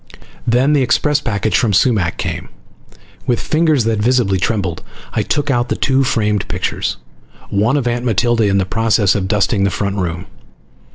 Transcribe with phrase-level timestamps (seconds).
[0.47, 2.49] Then the express package from Sumac came.
[3.27, 4.81] With fingers that visibly trembled
[5.13, 6.97] I took out the two framed pictures,
[7.51, 10.25] one of Aunt Matilda in the process of dusting the front room.